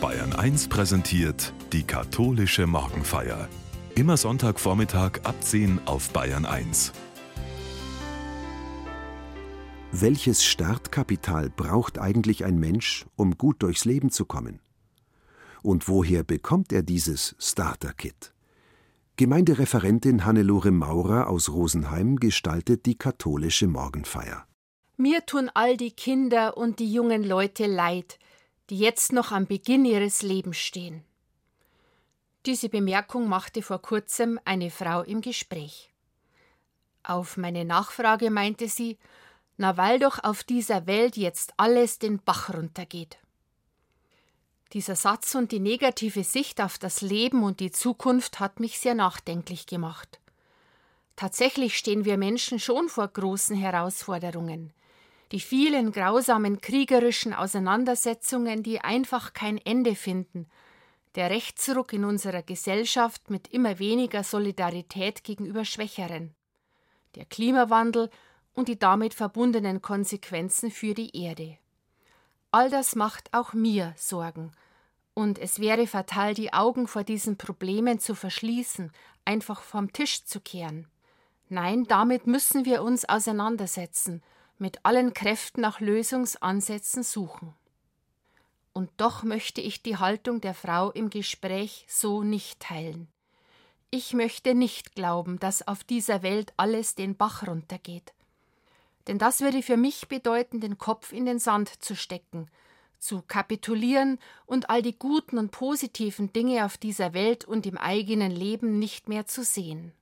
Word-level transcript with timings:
Bayern 0.00 0.32
1 0.32 0.68
präsentiert 0.68 1.52
die 1.74 1.82
katholische 1.82 2.66
Morgenfeier. 2.66 3.50
Immer 3.94 4.16
Sonntagvormittag 4.16 5.20
ab 5.24 5.34
10 5.40 5.78
auf 5.84 6.08
Bayern 6.08 6.46
1. 6.46 6.92
Welches 9.92 10.42
Startkapital 10.42 11.50
braucht 11.50 11.98
eigentlich 11.98 12.46
ein 12.46 12.58
Mensch, 12.58 13.04
um 13.14 13.36
gut 13.36 13.62
durchs 13.62 13.84
Leben 13.84 14.10
zu 14.10 14.24
kommen? 14.24 14.60
Und 15.62 15.86
woher 15.86 16.24
bekommt 16.24 16.72
er 16.72 16.82
dieses 16.82 17.36
Starter-Kit? 17.38 18.32
Gemeindereferentin 19.16 20.24
Hannelore 20.24 20.70
Maurer 20.70 21.28
aus 21.28 21.50
Rosenheim 21.50 22.16
gestaltet 22.16 22.86
die 22.86 22.96
katholische 22.96 23.66
Morgenfeier. 23.66 24.46
Mir 24.96 25.26
tun 25.26 25.50
all 25.52 25.76
die 25.76 25.90
Kinder 25.90 26.56
und 26.56 26.78
die 26.78 26.90
jungen 26.90 27.22
Leute 27.22 27.66
leid, 27.66 28.18
die 28.70 28.78
jetzt 28.78 29.12
noch 29.12 29.32
am 29.32 29.46
Beginn 29.46 29.84
ihres 29.84 30.22
Lebens 30.22 30.56
stehen. 30.56 31.04
Diese 32.46 32.68
Bemerkung 32.68 33.28
machte 33.28 33.62
vor 33.62 33.82
kurzem 33.82 34.38
eine 34.44 34.70
Frau 34.70 35.02
im 35.02 35.20
Gespräch. 35.20 35.90
Auf 37.02 37.36
meine 37.36 37.64
Nachfrage 37.64 38.30
meinte 38.30 38.68
sie, 38.68 38.96
na 39.56 39.76
weil 39.76 39.98
doch 39.98 40.22
auf 40.22 40.44
dieser 40.44 40.86
Welt 40.86 41.16
jetzt 41.16 41.52
alles 41.56 41.98
den 41.98 42.20
Bach 42.22 42.54
runtergeht. 42.54 43.18
Dieser 44.72 44.94
Satz 44.94 45.34
und 45.34 45.50
die 45.50 45.60
negative 45.60 46.22
Sicht 46.22 46.60
auf 46.60 46.78
das 46.78 47.00
Leben 47.00 47.42
und 47.42 47.58
die 47.58 47.72
Zukunft 47.72 48.38
hat 48.38 48.60
mich 48.60 48.78
sehr 48.78 48.94
nachdenklich 48.94 49.66
gemacht. 49.66 50.20
Tatsächlich 51.16 51.76
stehen 51.76 52.04
wir 52.04 52.16
Menschen 52.16 52.60
schon 52.60 52.88
vor 52.88 53.08
großen 53.08 53.56
Herausforderungen 53.56 54.72
die 55.32 55.40
vielen 55.40 55.92
grausamen 55.92 56.60
kriegerischen 56.60 57.32
Auseinandersetzungen, 57.32 58.62
die 58.62 58.80
einfach 58.80 59.32
kein 59.32 59.58
Ende 59.58 59.94
finden, 59.94 60.48
der 61.14 61.30
Rechtsruck 61.30 61.92
in 61.92 62.04
unserer 62.04 62.42
Gesellschaft 62.42 63.30
mit 63.30 63.48
immer 63.48 63.78
weniger 63.78 64.22
Solidarität 64.24 65.24
gegenüber 65.24 65.64
Schwächeren, 65.64 66.34
der 67.14 67.24
Klimawandel 67.24 68.10
und 68.54 68.68
die 68.68 68.78
damit 68.78 69.14
verbundenen 69.14 69.82
Konsequenzen 69.82 70.70
für 70.70 70.94
die 70.94 71.16
Erde. 71.16 71.58
All 72.50 72.70
das 72.70 72.96
macht 72.96 73.32
auch 73.32 73.52
mir 73.52 73.94
Sorgen, 73.96 74.52
und 75.14 75.38
es 75.38 75.60
wäre 75.60 75.86
fatal, 75.86 76.34
die 76.34 76.52
Augen 76.52 76.86
vor 76.86 77.04
diesen 77.04 77.36
Problemen 77.36 77.98
zu 77.98 78.14
verschließen, 78.14 78.92
einfach 79.24 79.60
vom 79.60 79.92
Tisch 79.92 80.24
zu 80.24 80.40
kehren. 80.40 80.86
Nein, 81.48 81.84
damit 81.84 82.26
müssen 82.26 82.64
wir 82.64 82.82
uns 82.82 83.08
auseinandersetzen 83.08 84.22
mit 84.60 84.84
allen 84.84 85.14
Kräften 85.14 85.62
nach 85.62 85.80
Lösungsansätzen 85.80 87.02
suchen. 87.02 87.54
Und 88.72 88.90
doch 88.98 89.24
möchte 89.24 89.60
ich 89.60 89.82
die 89.82 89.96
Haltung 89.96 90.40
der 90.40 90.54
Frau 90.54 90.90
im 90.90 91.10
Gespräch 91.10 91.86
so 91.88 92.22
nicht 92.22 92.60
teilen. 92.60 93.08
Ich 93.90 94.12
möchte 94.12 94.54
nicht 94.54 94.94
glauben, 94.94 95.40
dass 95.40 95.66
auf 95.66 95.82
dieser 95.82 96.22
Welt 96.22 96.52
alles 96.56 96.94
den 96.94 97.16
Bach 97.16 97.46
runtergeht. 97.46 98.12
Denn 99.08 99.18
das 99.18 99.40
würde 99.40 99.62
für 99.62 99.76
mich 99.76 100.06
bedeuten, 100.06 100.60
den 100.60 100.78
Kopf 100.78 101.10
in 101.12 101.24
den 101.24 101.40
Sand 101.40 101.82
zu 101.82 101.96
stecken, 101.96 102.48
zu 103.00 103.22
kapitulieren 103.22 104.18
und 104.46 104.70
all 104.70 104.82
die 104.82 104.96
guten 104.96 105.38
und 105.38 105.50
positiven 105.50 106.32
Dinge 106.32 106.64
auf 106.64 106.76
dieser 106.76 107.14
Welt 107.14 107.44
und 107.44 107.66
im 107.66 107.78
eigenen 107.78 108.30
Leben 108.30 108.78
nicht 108.78 109.08
mehr 109.08 109.26
zu 109.26 109.42
sehen. 109.42 109.92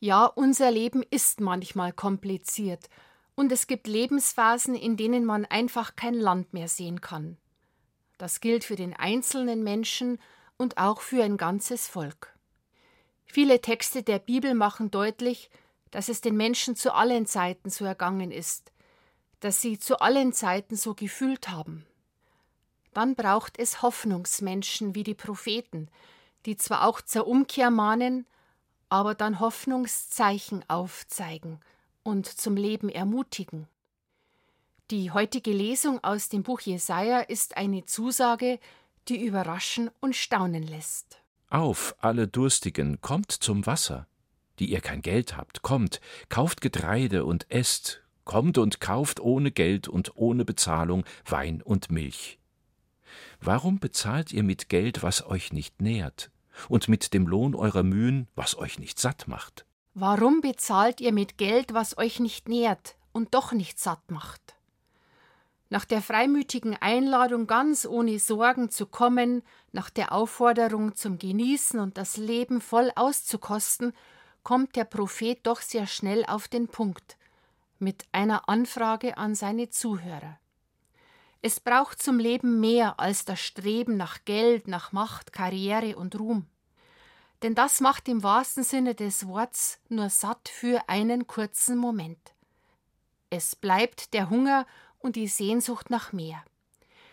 Ja, 0.00 0.26
unser 0.26 0.70
Leben 0.70 1.02
ist 1.08 1.40
manchmal 1.40 1.92
kompliziert 1.92 2.90
und 3.36 3.50
es 3.50 3.66
gibt 3.66 3.86
Lebensphasen, 3.86 4.74
in 4.74 4.96
denen 4.96 5.24
man 5.24 5.44
einfach 5.44 5.96
kein 5.96 6.14
Land 6.14 6.52
mehr 6.52 6.68
sehen 6.68 7.00
kann. 7.00 7.36
Das 8.18 8.40
gilt 8.40 8.64
für 8.64 8.76
den 8.76 8.94
einzelnen 8.94 9.64
Menschen 9.64 10.20
und 10.56 10.78
auch 10.78 11.00
für 11.00 11.24
ein 11.24 11.36
ganzes 11.36 11.88
Volk. 11.88 12.32
Viele 13.24 13.60
Texte 13.60 14.02
der 14.02 14.20
Bibel 14.20 14.54
machen 14.54 14.90
deutlich, 14.90 15.50
dass 15.90 16.08
es 16.08 16.20
den 16.20 16.36
Menschen 16.36 16.76
zu 16.76 16.94
allen 16.94 17.26
Zeiten 17.26 17.70
so 17.70 17.84
ergangen 17.84 18.30
ist, 18.30 18.72
dass 19.40 19.60
sie 19.60 19.78
zu 19.78 20.00
allen 20.00 20.32
Zeiten 20.32 20.76
so 20.76 20.94
gefühlt 20.94 21.48
haben. 21.48 21.84
Dann 22.92 23.16
braucht 23.16 23.58
es 23.58 23.82
Hoffnungsmenschen 23.82 24.94
wie 24.94 25.02
die 25.02 25.14
Propheten, 25.14 25.90
die 26.46 26.56
zwar 26.56 26.86
auch 26.86 27.00
zur 27.00 27.26
Umkehr 27.26 27.70
mahnen, 27.70 28.26
aber 28.88 29.16
dann 29.16 29.40
Hoffnungszeichen 29.40 30.64
aufzeigen– 30.68 31.60
und 32.04 32.26
zum 32.26 32.56
Leben 32.56 32.88
ermutigen. 32.88 33.66
Die 34.90 35.10
heutige 35.10 35.50
Lesung 35.50 36.02
aus 36.04 36.28
dem 36.28 36.42
Buch 36.42 36.60
Jesaja 36.60 37.20
ist 37.20 37.56
eine 37.56 37.84
Zusage, 37.86 38.60
die 39.08 39.24
überraschen 39.24 39.90
und 40.00 40.14
staunen 40.14 40.62
lässt. 40.62 41.20
Auf, 41.50 41.96
alle 41.98 42.28
Durstigen, 42.28 43.00
kommt 43.00 43.32
zum 43.32 43.66
Wasser. 43.66 44.06
Die 44.58 44.70
ihr 44.70 44.80
kein 44.80 45.02
Geld 45.02 45.36
habt, 45.36 45.62
kommt, 45.62 46.00
kauft 46.28 46.60
Getreide 46.60 47.24
und 47.24 47.50
esst, 47.50 48.02
kommt 48.24 48.58
und 48.58 48.80
kauft 48.80 49.20
ohne 49.20 49.50
Geld 49.50 49.88
und 49.88 50.16
ohne 50.16 50.44
Bezahlung 50.44 51.04
Wein 51.24 51.60
und 51.62 51.90
Milch. 51.90 52.38
Warum 53.40 53.78
bezahlt 53.78 54.32
ihr 54.32 54.42
mit 54.42 54.68
Geld, 54.68 55.02
was 55.02 55.26
euch 55.26 55.52
nicht 55.52 55.80
nährt, 55.80 56.30
und 56.68 56.88
mit 56.88 57.14
dem 57.14 57.26
Lohn 57.26 57.54
eurer 57.54 57.82
Mühen, 57.82 58.28
was 58.34 58.56
euch 58.56 58.78
nicht 58.78 58.98
satt 58.98 59.28
macht? 59.28 59.66
Warum 59.96 60.40
bezahlt 60.40 61.00
ihr 61.00 61.12
mit 61.12 61.38
Geld, 61.38 61.72
was 61.72 61.96
euch 61.98 62.18
nicht 62.18 62.48
nährt 62.48 62.96
und 63.12 63.32
doch 63.32 63.52
nicht 63.52 63.78
satt 63.78 64.10
macht? 64.10 64.56
Nach 65.70 65.84
der 65.84 66.02
freimütigen 66.02 66.76
Einladung, 66.76 67.46
ganz 67.46 67.86
ohne 67.86 68.18
Sorgen 68.18 68.70
zu 68.70 68.86
kommen, 68.86 69.44
nach 69.70 69.90
der 69.90 70.10
Aufforderung 70.10 70.96
zum 70.96 71.18
Genießen 71.18 71.78
und 71.78 71.96
das 71.96 72.16
Leben 72.16 72.60
voll 72.60 72.90
auszukosten, 72.96 73.92
kommt 74.42 74.74
der 74.74 74.84
Prophet 74.84 75.38
doch 75.44 75.60
sehr 75.60 75.86
schnell 75.86 76.24
auf 76.26 76.48
den 76.48 76.66
Punkt 76.66 77.16
mit 77.78 78.04
einer 78.10 78.48
Anfrage 78.48 79.16
an 79.16 79.36
seine 79.36 79.70
Zuhörer. 79.70 80.40
Es 81.40 81.60
braucht 81.60 82.02
zum 82.02 82.18
Leben 82.18 82.58
mehr 82.58 82.98
als 82.98 83.24
das 83.24 83.38
Streben 83.38 83.96
nach 83.96 84.24
Geld, 84.24 84.66
nach 84.66 84.90
Macht, 84.90 85.32
Karriere 85.32 85.94
und 85.96 86.18
Ruhm 86.18 86.48
denn 87.44 87.54
das 87.54 87.82
macht 87.82 88.08
im 88.08 88.22
wahrsten 88.22 88.64
Sinne 88.64 88.94
des 88.94 89.28
Wortes 89.28 89.78
nur 89.90 90.08
satt 90.08 90.48
für 90.48 90.88
einen 90.88 91.26
kurzen 91.26 91.76
Moment. 91.76 92.32
Es 93.28 93.54
bleibt 93.54 94.14
der 94.14 94.30
Hunger 94.30 94.66
und 94.98 95.14
die 95.14 95.28
Sehnsucht 95.28 95.90
nach 95.90 96.14
mehr. 96.14 96.42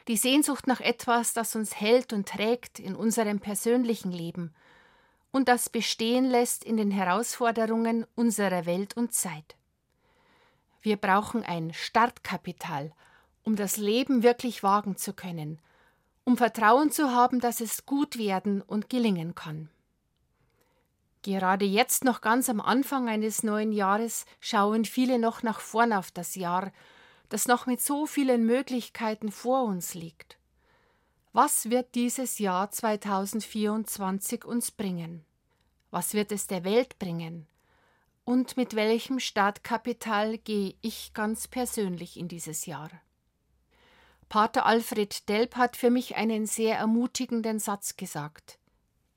Die 0.07 0.15
Sehnsucht 0.15 0.67
nach 0.67 0.79
etwas, 0.79 1.33
das 1.33 1.53
uns 1.57 1.75
hält 1.75 2.13
und 2.13 2.29
trägt 2.29 2.79
in 2.79 2.95
unserem 2.95 3.41
persönlichen 3.41 4.13
Leben 4.13 4.55
und 5.31 5.49
das 5.49 5.67
bestehen 5.67 6.23
lässt 6.23 6.63
in 6.63 6.77
den 6.77 6.91
Herausforderungen 6.91 8.07
unserer 8.15 8.65
Welt 8.65 8.95
und 8.95 9.13
Zeit. 9.13 9.57
Wir 10.81 10.95
brauchen 10.95 11.43
ein 11.43 11.73
Startkapital, 11.73 12.93
um 13.43 13.57
das 13.57 13.75
Leben 13.75 14.23
wirklich 14.23 14.63
wagen 14.63 14.95
zu 14.95 15.11
können, 15.11 15.59
um 16.23 16.37
Vertrauen 16.37 16.89
zu 16.89 17.11
haben, 17.11 17.41
dass 17.41 17.59
es 17.59 17.85
gut 17.85 18.17
werden 18.17 18.61
und 18.61 18.89
gelingen 18.89 19.35
kann. 19.35 19.69
Gerade 21.23 21.65
jetzt 21.65 22.03
noch 22.03 22.21
ganz 22.21 22.49
am 22.49 22.59
Anfang 22.59 23.07
eines 23.07 23.43
neuen 23.43 23.71
Jahres 23.71 24.25
schauen 24.39 24.85
viele 24.85 25.19
noch 25.19 25.43
nach 25.43 25.59
vorn 25.59 25.93
auf 25.93 26.09
das 26.11 26.35
Jahr, 26.35 26.71
das 27.29 27.47
noch 27.47 27.67
mit 27.67 27.81
so 27.81 28.07
vielen 28.07 28.45
Möglichkeiten 28.45 29.31
vor 29.31 29.63
uns 29.63 29.93
liegt. 29.93 30.37
Was 31.33 31.69
wird 31.69 31.95
dieses 31.95 32.39
Jahr 32.39 32.71
2024 32.71 34.43
uns 34.43 34.71
bringen? 34.71 35.23
Was 35.91 36.13
wird 36.13 36.31
es 36.31 36.47
der 36.47 36.63
Welt 36.63 36.97
bringen? 36.99 37.47
Und 38.25 38.57
mit 38.57 38.75
welchem 38.75 39.19
Startkapital 39.19 40.37
gehe 40.39 40.75
ich 40.81 41.13
ganz 41.13 41.47
persönlich 41.47 42.17
in 42.17 42.27
dieses 42.27 42.65
Jahr? 42.65 42.89
Pater 44.27 44.65
Alfred 44.65 45.29
Delp 45.29 45.55
hat 45.55 45.77
für 45.77 45.89
mich 45.89 46.15
einen 46.15 46.45
sehr 46.45 46.77
ermutigenden 46.77 47.59
Satz 47.59 47.97
gesagt. 47.97 48.57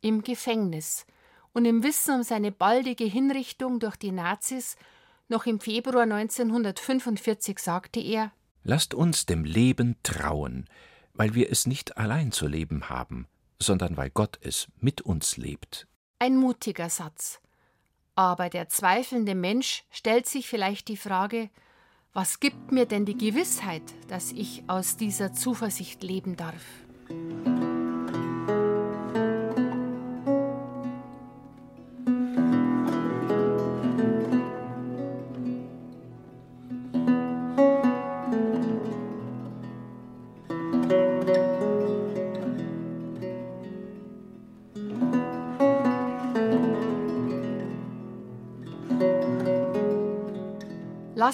Im 0.00 0.22
Gefängnis 0.22 1.06
und 1.54 1.64
im 1.64 1.82
Wissen 1.82 2.16
um 2.16 2.22
seine 2.22 2.52
baldige 2.52 3.04
Hinrichtung 3.04 3.80
durch 3.80 3.96
die 3.96 4.12
Nazis 4.12 4.76
noch 5.28 5.46
im 5.46 5.58
Februar 5.58 6.02
1945 6.02 7.58
sagte 7.58 8.00
er 8.00 8.32
Lasst 8.62 8.92
uns 8.94 9.24
dem 9.24 9.44
Leben 9.44 9.96
trauen, 10.02 10.66
weil 11.14 11.34
wir 11.34 11.50
es 11.50 11.66
nicht 11.66 11.96
allein 11.96 12.32
zu 12.32 12.46
leben 12.46 12.88
haben, 12.88 13.26
sondern 13.58 13.96
weil 13.96 14.10
Gott 14.10 14.38
es 14.42 14.68
mit 14.80 15.00
uns 15.00 15.36
lebt. 15.36 15.86
Ein 16.18 16.36
mutiger 16.36 16.90
Satz. 16.90 17.40
Aber 18.14 18.48
der 18.48 18.68
zweifelnde 18.68 19.34
Mensch 19.34 19.84
stellt 19.90 20.26
sich 20.26 20.48
vielleicht 20.48 20.88
die 20.88 20.96
Frage, 20.96 21.50
was 22.12 22.38
gibt 22.38 22.70
mir 22.70 22.86
denn 22.86 23.06
die 23.06 23.18
Gewissheit, 23.18 23.82
dass 24.08 24.32
ich 24.32 24.62
aus 24.68 24.96
dieser 24.96 25.32
Zuversicht 25.32 26.02
leben 26.02 26.36
darf? 26.36 26.64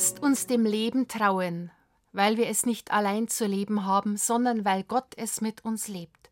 Lasst 0.00 0.22
uns 0.22 0.46
dem 0.46 0.64
Leben 0.64 1.08
trauen, 1.08 1.70
weil 2.14 2.38
wir 2.38 2.48
es 2.48 2.64
nicht 2.64 2.90
allein 2.90 3.28
zu 3.28 3.44
leben 3.44 3.84
haben, 3.84 4.16
sondern 4.16 4.64
weil 4.64 4.82
Gott 4.82 5.12
es 5.18 5.42
mit 5.42 5.62
uns 5.62 5.88
lebt. 5.88 6.30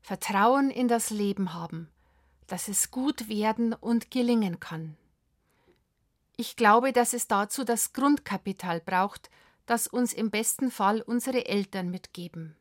Vertrauen 0.00 0.70
in 0.70 0.88
das 0.88 1.10
Leben 1.10 1.52
haben, 1.52 1.90
dass 2.46 2.68
es 2.68 2.90
gut 2.90 3.28
werden 3.28 3.74
und 3.74 4.10
gelingen 4.10 4.60
kann. 4.60 4.96
Ich 6.38 6.56
glaube, 6.56 6.94
dass 6.94 7.12
es 7.12 7.28
dazu 7.28 7.64
das 7.64 7.92
Grundkapital 7.92 8.80
braucht, 8.80 9.28
das 9.66 9.86
uns 9.86 10.14
im 10.14 10.30
besten 10.30 10.70
Fall 10.70 11.02
unsere 11.02 11.44
Eltern 11.44 11.90
mitgeben. 11.90 12.56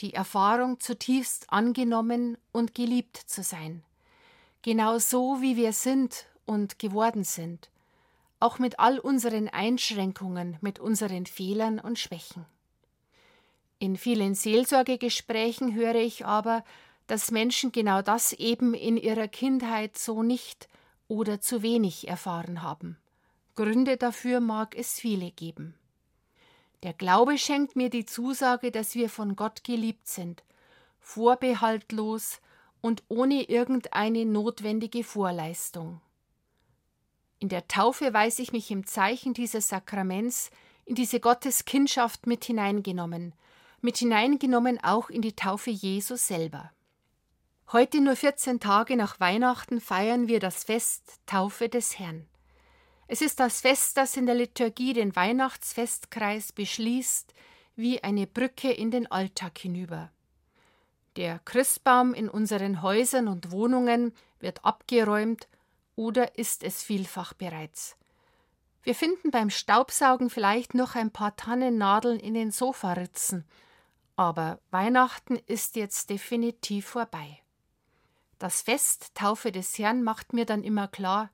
Die 0.00 0.14
Erfahrung, 0.14 0.80
zutiefst 0.80 1.52
angenommen 1.52 2.38
und 2.50 2.74
geliebt 2.74 3.18
zu 3.18 3.42
sein. 3.42 3.82
Genau 4.62 4.98
so, 4.98 5.42
wie 5.42 5.58
wir 5.58 5.74
sind 5.74 6.24
und 6.46 6.78
geworden 6.78 7.24
sind. 7.24 7.68
Auch 8.40 8.58
mit 8.58 8.78
all 8.78 8.98
unseren 8.98 9.48
Einschränkungen, 9.48 10.56
mit 10.60 10.78
unseren 10.78 11.26
Fehlern 11.26 11.78
und 11.80 11.98
Schwächen. 11.98 12.46
In 13.80 13.96
vielen 13.96 14.34
Seelsorgegesprächen 14.34 15.74
höre 15.74 15.96
ich 15.96 16.26
aber, 16.26 16.64
dass 17.06 17.30
Menschen 17.30 17.72
genau 17.72 18.02
das 18.02 18.32
eben 18.32 18.74
in 18.74 18.96
ihrer 18.96 19.28
Kindheit 19.28 19.96
so 19.96 20.22
nicht 20.22 20.68
oder 21.08 21.40
zu 21.40 21.62
wenig 21.62 22.06
erfahren 22.06 22.62
haben. 22.62 22.98
Gründe 23.54 23.96
dafür 23.96 24.40
mag 24.40 24.76
es 24.76 25.00
viele 25.00 25.32
geben. 25.32 25.74
Der 26.84 26.92
Glaube 26.92 27.38
schenkt 27.38 27.74
mir 27.74 27.90
die 27.90 28.06
Zusage, 28.06 28.70
dass 28.70 28.94
wir 28.94 29.08
von 29.08 29.34
Gott 29.34 29.64
geliebt 29.64 30.06
sind, 30.06 30.44
vorbehaltlos 31.00 32.40
und 32.80 33.02
ohne 33.08 33.48
irgendeine 33.48 34.24
notwendige 34.24 35.02
Vorleistung. 35.02 36.00
In 37.40 37.48
der 37.48 37.68
Taufe 37.68 38.12
weiß 38.12 38.40
ich 38.40 38.52
mich 38.52 38.70
im 38.70 38.86
Zeichen 38.86 39.32
dieses 39.32 39.68
Sakraments 39.68 40.50
in 40.84 40.94
diese 40.94 41.20
Gotteskindschaft 41.20 42.26
mit 42.26 42.44
hineingenommen, 42.44 43.34
mit 43.80 43.98
hineingenommen 43.98 44.82
auch 44.82 45.10
in 45.10 45.22
die 45.22 45.36
Taufe 45.36 45.70
Jesu 45.70 46.16
selber. 46.16 46.72
Heute, 47.70 48.00
nur 48.00 48.16
14 48.16 48.58
Tage 48.58 48.96
nach 48.96 49.20
Weihnachten, 49.20 49.80
feiern 49.80 50.26
wir 50.26 50.40
das 50.40 50.64
Fest 50.64 51.20
Taufe 51.26 51.68
des 51.68 51.98
Herrn. 51.98 52.26
Es 53.06 53.20
ist 53.20 53.38
das 53.40 53.60
Fest, 53.60 53.98
das 53.98 54.16
in 54.16 54.26
der 54.26 54.34
Liturgie 54.34 54.94
den 54.94 55.14
Weihnachtsfestkreis 55.14 56.52
beschließt, 56.52 57.34
wie 57.76 58.02
eine 58.02 58.26
Brücke 58.26 58.72
in 58.72 58.90
den 58.90 59.10
Alltag 59.10 59.58
hinüber. 59.58 60.10
Der 61.16 61.38
Christbaum 61.44 62.14
in 62.14 62.28
unseren 62.28 62.80
Häusern 62.82 63.28
und 63.28 63.50
Wohnungen 63.50 64.14
wird 64.40 64.64
abgeräumt 64.64 65.48
oder 65.98 66.38
ist 66.38 66.62
es 66.62 66.82
vielfach 66.82 67.34
bereits. 67.34 67.96
Wir 68.82 68.94
finden 68.94 69.30
beim 69.30 69.50
Staubsaugen 69.50 70.30
vielleicht 70.30 70.72
noch 70.72 70.94
ein 70.94 71.10
paar 71.10 71.36
Tannennadeln 71.36 72.18
in 72.20 72.32
den 72.34 72.50
Sofaritzen 72.52 73.44
aber 74.18 74.58
Weihnachten 74.72 75.36
ist 75.46 75.76
jetzt 75.76 76.10
definitiv 76.10 76.88
vorbei. 76.88 77.38
Das 78.40 78.62
Fest 78.62 79.14
Taufe 79.14 79.52
des 79.52 79.78
Herrn 79.78 80.02
macht 80.02 80.32
mir 80.32 80.44
dann 80.44 80.64
immer 80.64 80.88
klar, 80.88 81.30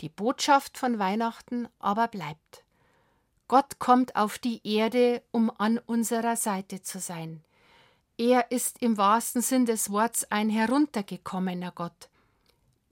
die 0.00 0.08
Botschaft 0.08 0.78
von 0.78 1.00
Weihnachten 1.00 1.66
aber 1.80 2.06
bleibt. 2.06 2.64
Gott 3.48 3.80
kommt 3.80 4.14
auf 4.14 4.38
die 4.38 4.60
Erde, 4.64 5.24
um 5.32 5.50
an 5.58 5.78
unserer 5.78 6.36
Seite 6.36 6.82
zu 6.82 7.00
sein. 7.00 7.42
Er 8.16 8.52
ist 8.52 8.80
im 8.80 8.96
wahrsten 8.96 9.42
Sinn 9.42 9.66
des 9.66 9.90
Wortes 9.90 10.30
ein 10.30 10.50
heruntergekommener 10.50 11.72
Gott. 11.72 12.10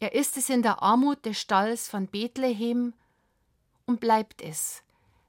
Er 0.03 0.15
ist 0.15 0.37
es 0.37 0.51
in 0.51 0.63
der 0.63 0.83
Armut 0.83 1.25
des 1.27 1.41
Stalls 1.41 1.89
von 1.89 2.09
Bethlehem 2.09 2.93
und 3.87 4.01
bleibt 4.01 4.43
es, 4.43 4.83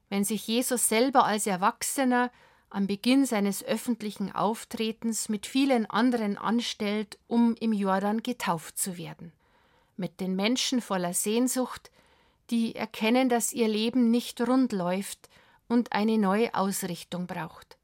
wenn 0.08 0.24
sich 0.24 0.48
Jesus 0.48 0.88
selber 0.88 1.24
als 1.24 1.46
Erwachsener 1.46 2.32
am 2.70 2.88
Beginn 2.88 3.24
seines 3.24 3.62
öffentlichen 3.62 4.34
Auftretens 4.34 5.28
mit 5.28 5.46
vielen 5.46 5.86
anderen 5.86 6.36
anstellt, 6.36 7.20
um 7.28 7.54
im 7.60 7.72
Jordan 7.72 8.24
getauft 8.24 8.76
zu 8.76 8.98
werden. 8.98 9.32
Mit 9.96 10.18
den 10.18 10.34
Menschen 10.34 10.80
voller 10.80 11.14
Sehnsucht, 11.14 11.92
die 12.50 12.74
erkennen, 12.74 13.28
dass 13.28 13.52
ihr 13.52 13.68
Leben 13.68 14.10
nicht 14.10 14.40
rund 14.40 14.72
läuft 14.72 15.30
und 15.68 15.92
eine 15.92 16.18
neue 16.18 16.52
Ausrichtung 16.52 17.28
braucht. 17.28 17.78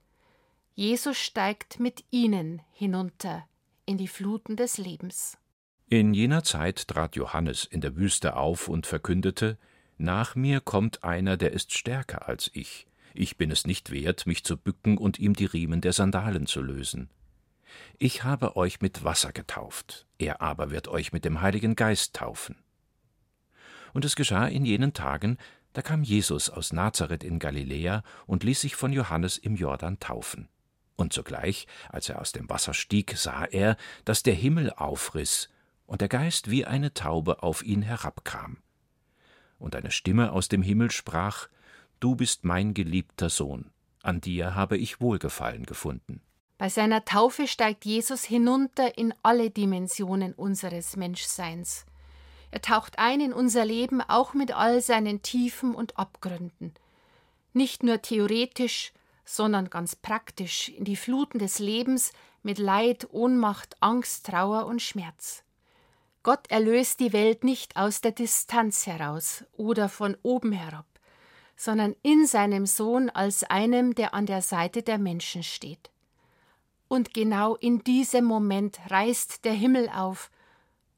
Jesus 0.75 1.19
steigt 1.19 1.79
mit 1.79 2.03
ihnen 2.11 2.63
hinunter 2.73 3.47
in 3.87 3.97
die 3.97 4.09
Fluten 4.09 4.57
des 4.57 4.77
Lebens. 4.77 5.37
In 5.93 6.15
jener 6.15 6.45
Zeit 6.45 6.87
trat 6.87 7.17
Johannes 7.17 7.65
in 7.65 7.81
der 7.81 7.97
Wüste 7.97 8.37
auf 8.37 8.69
und 8.69 8.87
verkündete 8.87 9.59
Nach 9.99 10.37
mir 10.37 10.61
kommt 10.61 11.03
einer, 11.03 11.37
der 11.37 11.51
ist 11.51 11.77
stärker 11.77 12.29
als 12.29 12.49
ich, 12.55 12.87
ich 13.13 13.37
bin 13.37 13.51
es 13.51 13.67
nicht 13.67 13.91
wert, 13.91 14.25
mich 14.25 14.45
zu 14.45 14.57
bücken 14.57 14.99
und 14.99 15.19
ihm 15.19 15.35
die 15.35 15.47
Riemen 15.47 15.81
der 15.81 15.93
Sandalen 15.93 16.47
zu 16.47 16.63
lösen. 16.63 17.11
Ich 17.99 18.23
habe 18.23 18.55
euch 18.57 18.81
mit 18.81 19.03
Wasser 19.03 19.33
getauft, 19.33 20.07
er 20.17 20.41
aber 20.41 20.71
wird 20.71 20.87
euch 20.87 21.13
mit 21.13 21.25
dem 21.25 21.41
Heiligen 21.41 21.75
Geist 21.75 22.15
taufen. 22.15 22.55
Und 23.93 24.05
es 24.05 24.15
geschah 24.15 24.47
in 24.47 24.65
jenen 24.65 24.93
Tagen, 24.93 25.39
da 25.73 25.83
kam 25.83 26.05
Jesus 26.05 26.51
aus 26.51 26.73
Nazareth 26.73 27.25
in 27.25 27.41
Galiläa 27.41 28.05
und 28.27 28.45
ließ 28.45 28.61
sich 28.61 28.77
von 28.77 28.93
Johannes 28.93 29.39
im 29.39 29.57
Jordan 29.57 29.99
taufen. 29.99 30.49
Und 30.95 31.13
sogleich, 31.13 31.67
als 31.89 32.09
er 32.09 32.21
aus 32.21 32.31
dem 32.31 32.49
Wasser 32.49 32.75
stieg, 32.75 33.15
sah 33.17 33.45
er, 33.45 33.77
dass 34.05 34.23
der 34.23 34.35
Himmel 34.35 34.71
aufriß 34.71 35.49
und 35.91 36.01
der 36.03 36.09
Geist 36.09 36.49
wie 36.49 36.65
eine 36.65 36.95
Taube 36.95 37.43
auf 37.43 37.65
ihn 37.65 37.83
herabkam. 37.83 38.59
Und 39.59 39.75
eine 39.75 39.91
Stimme 39.91 40.31
aus 40.31 40.49
dem 40.49 40.63
Himmel 40.63 40.93
sprach 40.93 41.49
Du 41.99 42.15
bist 42.15 42.45
mein 42.45 42.75
geliebter 42.75 43.29
Sohn, 43.29 43.73
an 44.01 44.21
dir 44.21 44.55
habe 44.55 44.79
ich 44.79 45.01
Wohlgefallen 45.01 45.67
gefunden. 45.67 46.23
Bei 46.59 46.69
seiner 46.69 47.05
Taufe 47.05 47.49
steigt 47.49 47.85
Jesus 47.85 48.23
hinunter 48.23 48.97
in 48.99 49.13
alle 49.25 49.51
Dimensionen 49.51 50.33
unseres 50.33 50.97
Menschseins. 50.97 51.87
Er 52.53 52.63
taucht 52.63 53.01
ein 53.01 53.21
in 53.21 53.33
unser 53.33 53.65
Leben 53.65 54.01
auch 54.01 54.33
mit 54.33 54.53
all 54.53 54.81
seinen 54.81 55.23
Tiefen 55.23 55.75
und 55.75 55.99
Abgründen. 55.99 56.73
Nicht 57.53 57.83
nur 57.83 58.01
theoretisch, 58.01 58.93
sondern 59.25 59.71
ganz 59.71 59.97
praktisch 59.97 60.69
in 60.69 60.85
die 60.85 60.97
Fluten 60.97 61.41
des 61.41 61.59
Lebens 61.59 62.13
mit 62.45 62.59
Leid, 62.59 63.09
Ohnmacht, 63.11 63.77
Angst, 63.81 64.27
Trauer 64.27 64.67
und 64.67 64.81
Schmerz. 64.81 65.43
Gott 66.23 66.51
erlöst 66.51 67.01
die 67.01 67.13
Welt 67.13 67.45
nicht 67.45 67.77
aus 67.77 68.01
der 68.01 68.13
Distanz 68.13 68.87
heraus 68.87 69.45
oder 69.57 69.89
von 69.89 70.17
oben 70.23 70.53
herab 70.53 70.87
sondern 71.61 71.95
in 72.01 72.27
seinem 72.27 72.65
Sohn 72.65 73.11
als 73.11 73.45
einem, 73.45 73.95
der 73.95 74.15
an 74.15 74.25
der 74.25 74.41
Seite 74.41 74.83
der 74.83 74.97
Menschen 74.97 75.43
steht. 75.43 75.91
Und 76.89 77.13
genau 77.13 77.55
in 77.55 77.85
diesem 77.85 78.25
Moment 78.25 78.81
reißt 78.89 79.45
der 79.45 79.53
Himmel 79.53 79.91
auf, 79.91 80.31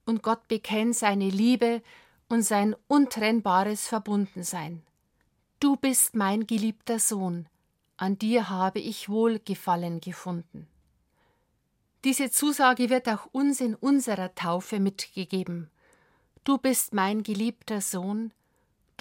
und 0.07 0.23
Gott 0.23 0.47
bekennt 0.47 0.95
seine 0.95 1.29
Liebe 1.31 1.83
und 2.29 2.43
sein 2.43 2.77
untrennbares 2.87 3.89
Verbundensein. 3.89 4.85
Du 5.59 5.75
bist 5.75 6.15
mein 6.15 6.47
geliebter 6.47 7.01
Sohn, 7.01 7.49
an 7.97 8.17
dir 8.17 8.49
habe 8.49 8.79
ich 8.79 9.09
Wohlgefallen 9.09 10.01
gefunden. 10.01 10.69
Diese 12.05 12.31
Zusage 12.31 12.91
wird 12.91 13.09
auch 13.09 13.27
uns 13.33 13.61
in 13.61 13.75
unserer 13.75 14.35
Taufe 14.35 14.81
mitgegeben. 14.81 15.71
Du 16.45 16.59
bist 16.59 16.93
mein 16.93 17.23
geliebter 17.23 17.81
Sohn, 17.81 18.33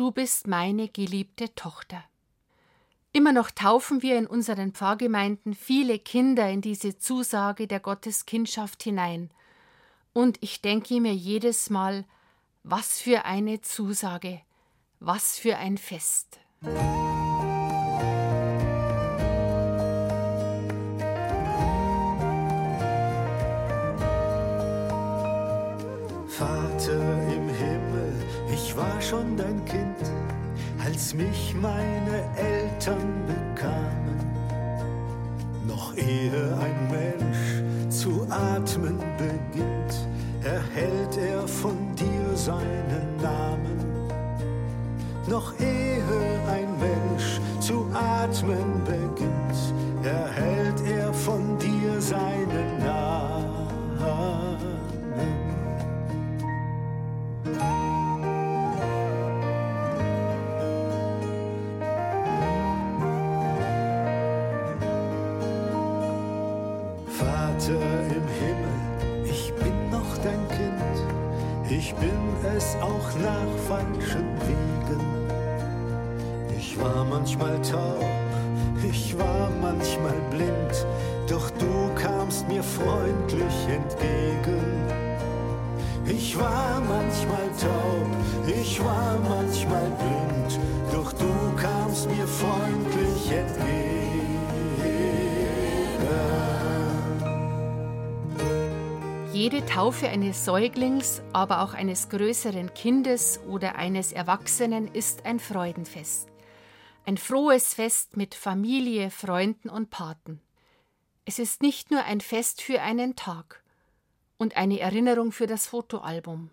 Du 0.01 0.09
bist 0.09 0.47
meine 0.47 0.87
geliebte 0.87 1.53
Tochter. 1.53 2.03
Immer 3.13 3.33
noch 3.33 3.51
taufen 3.51 4.01
wir 4.01 4.17
in 4.17 4.25
unseren 4.25 4.71
Pfarrgemeinden 4.71 5.53
viele 5.53 5.99
Kinder 5.99 6.49
in 6.49 6.61
diese 6.61 6.97
Zusage 6.97 7.67
der 7.67 7.81
Gotteskindschaft 7.81 8.81
hinein. 8.81 9.29
Und 10.13 10.37
ich 10.41 10.61
denke 10.61 10.99
mir 11.01 11.13
jedes 11.13 11.69
Mal, 11.69 12.05
was 12.63 12.99
für 12.99 13.25
eine 13.25 13.61
Zusage, 13.61 14.41
was 14.99 15.37
für 15.37 15.57
ein 15.57 15.77
Fest. 15.77 16.39
Vater 26.41 27.03
im 27.31 27.49
Himmel, 27.49 28.13
ich 28.51 28.75
war 28.75 28.99
schon 28.99 29.37
dein 29.37 29.63
Kind 29.65 30.11
als 30.83 31.13
mich 31.13 31.53
meine 31.53 32.23
Eltern 32.35 33.13
bekamen. 33.27 34.19
Noch 35.67 35.95
ehe 35.95 36.57
ein 36.59 36.89
Mensch 36.89 37.93
zu 37.95 38.25
atmen 38.27 38.97
beginnt, 39.19 39.93
erhält 40.43 41.15
er 41.17 41.47
von 41.47 41.77
dir 41.95 42.35
seinen 42.35 43.17
Namen. 43.21 43.50
Ich 71.81 71.95
bin 71.95 72.21
es 72.55 72.75
auch 72.75 73.09
nach 73.27 73.53
falschen 73.67 74.27
Wegen. 74.45 75.01
Ich 76.55 76.79
war 76.79 77.03
manchmal 77.05 77.59
taub, 77.63 78.05
ich 78.87 79.17
war 79.17 79.49
manchmal 79.59 80.19
blind, 80.29 80.85
doch 81.27 81.49
du 81.61 81.73
kamst 81.95 82.47
mir 82.47 82.61
freundlich 82.61 83.57
entgegen. 83.79 84.63
Ich 86.05 86.37
war 86.37 86.79
manchmal 86.95 87.49
taub, 87.59 88.09
ich 88.47 88.79
war 88.83 89.17
manchmal 89.27 89.89
blind, 90.01 90.59
doch 90.93 91.11
du 91.13 91.33
kamst 91.59 92.07
mir 92.11 92.27
freundlich 92.27 93.31
entgegen. 93.31 93.90
Jede 99.41 99.65
Taufe 99.65 100.07
eines 100.07 100.45
Säuglings, 100.45 101.23
aber 101.33 101.63
auch 101.63 101.73
eines 101.73 102.09
größeren 102.09 102.75
Kindes 102.75 103.39
oder 103.47 103.73
eines 103.73 104.13
Erwachsenen 104.13 104.93
ist 104.93 105.25
ein 105.25 105.39
Freudenfest. 105.39 106.29
Ein 107.07 107.17
frohes 107.17 107.73
Fest 107.73 108.15
mit 108.15 108.35
Familie, 108.35 109.09
Freunden 109.09 109.67
und 109.67 109.89
Paten. 109.89 110.41
Es 111.25 111.39
ist 111.39 111.63
nicht 111.63 111.89
nur 111.89 112.03
ein 112.03 112.21
Fest 112.21 112.61
für 112.61 112.83
einen 112.83 113.15
Tag 113.15 113.63
und 114.37 114.57
eine 114.57 114.79
Erinnerung 114.79 115.31
für 115.31 115.47
das 115.47 115.65
Fotoalbum. 115.65 116.51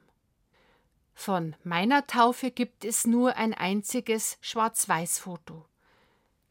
Von 1.13 1.57
meiner 1.65 2.07
Taufe 2.07 2.51
gibt 2.51 2.87
es 2.87 3.07
nur 3.07 3.37
ein 3.37 3.53
einziges 3.53 4.39
Schwarz-Weiß-Foto. 4.41 5.67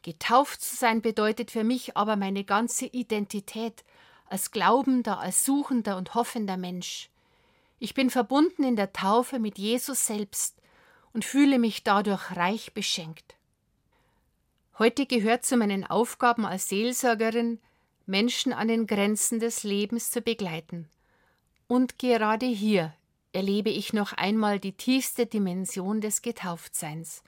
Getauft 0.03 0.61
zu 0.61 0.75
sein 0.75 1.01
bedeutet 1.01 1.49
für 1.49 1.63
mich 1.63 1.97
aber 1.97 2.15
meine 2.15 2.43
ganze 2.43 2.85
Identität 2.85 3.83
als 4.29 4.51
glaubender, 4.51 5.19
als 5.19 5.45
suchender 5.45 5.97
und 5.97 6.15
hoffender 6.15 6.57
Mensch. 6.57 7.09
Ich 7.79 7.93
bin 7.93 8.09
verbunden 8.09 8.63
in 8.63 8.75
der 8.75 8.93
Taufe 8.93 9.39
mit 9.39 9.57
Jesus 9.57 10.05
selbst 10.07 10.55
und 11.13 11.25
fühle 11.25 11.59
mich 11.59 11.83
dadurch 11.83 12.35
reich 12.35 12.73
beschenkt. 12.73 13.35
Heute 14.79 15.05
gehört 15.05 15.45
zu 15.45 15.57
meinen 15.57 15.83
Aufgaben 15.83 16.45
als 16.45 16.69
Seelsorgerin, 16.69 17.59
Menschen 18.05 18.53
an 18.53 18.67
den 18.67 18.87
Grenzen 18.87 19.39
des 19.39 19.63
Lebens 19.63 20.11
zu 20.11 20.21
begleiten. 20.21 20.87
Und 21.67 21.99
gerade 21.99 22.45
hier 22.45 22.93
erlebe 23.33 23.69
ich 23.69 23.93
noch 23.93 24.13
einmal 24.13 24.59
die 24.59 24.71
tiefste 24.71 25.25
Dimension 25.25 26.01
des 26.01 26.21
Getauftseins. 26.21 27.23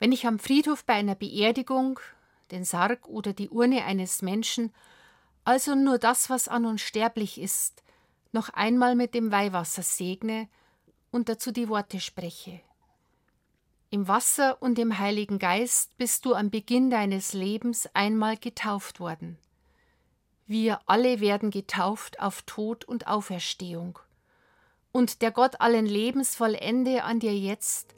Wenn 0.00 0.12
ich 0.12 0.26
am 0.26 0.38
Friedhof 0.38 0.84
bei 0.84 0.94
einer 0.94 1.14
Beerdigung 1.14 2.00
den 2.50 2.64
Sarg 2.64 3.06
oder 3.08 3.32
die 3.32 3.50
Urne 3.50 3.84
eines 3.84 4.22
Menschen 4.22 4.72
also 5.48 5.74
nur 5.74 5.96
das, 5.96 6.28
was 6.28 6.46
an 6.46 6.66
uns 6.66 6.82
sterblich 6.82 7.40
ist, 7.40 7.82
noch 8.32 8.50
einmal 8.50 8.94
mit 8.94 9.14
dem 9.14 9.32
Weihwasser 9.32 9.80
segne 9.80 10.46
und 11.10 11.30
dazu 11.30 11.52
die 11.52 11.70
Worte 11.70 12.00
spreche. 12.00 12.60
Im 13.88 14.08
Wasser 14.08 14.60
und 14.60 14.78
im 14.78 14.98
Heiligen 14.98 15.38
Geist 15.38 15.96
bist 15.96 16.26
du 16.26 16.34
am 16.34 16.50
Beginn 16.50 16.90
deines 16.90 17.32
Lebens 17.32 17.88
einmal 17.94 18.36
getauft 18.36 19.00
worden. 19.00 19.38
Wir 20.46 20.80
alle 20.84 21.18
werden 21.20 21.50
getauft 21.50 22.20
auf 22.20 22.42
Tod 22.42 22.84
und 22.84 23.06
Auferstehung. 23.06 23.98
Und 24.92 25.22
der 25.22 25.30
Gott 25.30 25.62
allen 25.62 25.86
Lebens 25.86 26.34
vollende 26.34 27.04
an 27.04 27.20
dir 27.20 27.34
jetzt, 27.34 27.94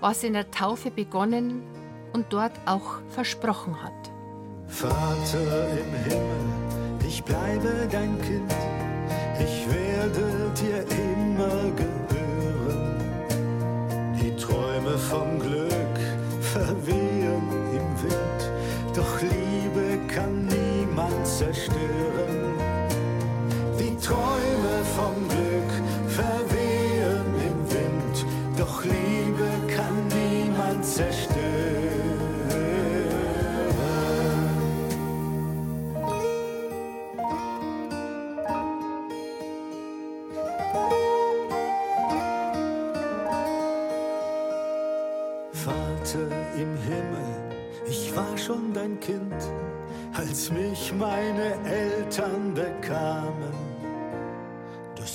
was 0.00 0.22
in 0.22 0.34
der 0.34 0.50
Taufe 0.50 0.90
begonnen 0.90 1.62
und 2.12 2.34
dort 2.34 2.52
auch 2.66 3.00
versprochen 3.08 3.82
hat. 3.82 4.10
Vater 4.66 5.70
im 5.70 5.94
Himmel, 6.04 6.59
ich 7.10 7.24
bleibe 7.24 7.88
dein 7.90 8.16
Kind, 8.22 8.52
ich 9.40 9.66
werde 9.68 10.52
dir 10.60 10.80
immer 11.06 11.60
gehören. 11.80 12.94
Die 14.20 14.34
Träume 14.36 14.96
vom 14.96 15.40
Glück 15.40 15.96
verwehen 16.40 17.42
im 17.78 18.02
Wind, 18.02 18.40
doch 18.94 19.20
Liebe 19.22 19.98
kann 20.06 20.46
niemand 20.46 21.26
zerstören. 21.26 21.79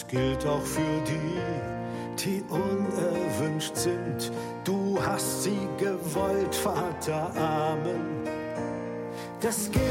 Das 0.05 0.12
gilt 0.12 0.45
auch 0.45 0.62
für 0.62 1.01
die, 1.07 2.24
die 2.24 2.43
unerwünscht 2.50 3.75
sind. 3.75 4.31
Du 4.63 5.00
hast 5.03 5.43
sie 5.43 5.67
gewollt, 5.79 6.53
Vater, 6.53 7.31
Amen. 7.35 8.24
Das 9.41 9.69
gilt 9.71 9.85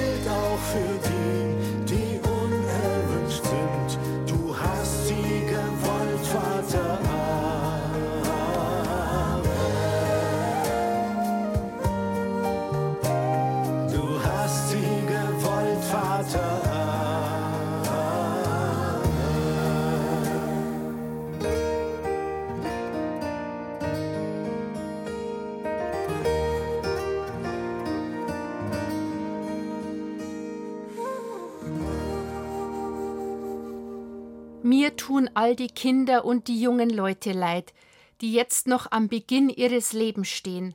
tun 35.04 35.28
all 35.34 35.54
die 35.54 35.68
Kinder 35.68 36.25
und 36.25 36.49
die 36.49 36.58
jungen 36.58 36.88
Leute 36.88 37.32
leid, 37.32 37.75
die 38.23 38.32
jetzt 38.32 38.66
noch 38.66 38.90
am 38.90 39.08
Beginn 39.08 39.50
ihres 39.50 39.92
Lebens 39.92 40.28
stehen, 40.28 40.75